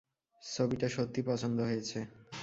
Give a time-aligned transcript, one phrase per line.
[0.43, 1.99] ছবিটা সত্যিই পছন্দ হয়েছে।